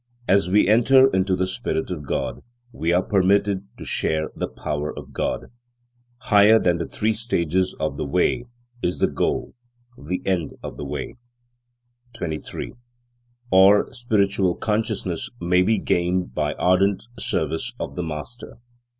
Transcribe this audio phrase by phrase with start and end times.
[0.27, 4.91] As we enter into the spirit of God, we are permitted to share the power
[4.97, 5.51] of God.
[6.21, 8.45] Higher than the three stages of the way
[8.81, 9.53] is the goal,
[9.95, 11.17] the end of the way.
[12.13, 12.73] 23.
[13.51, 18.57] Or spiritual consciousness may be gained by ardent service of the Master.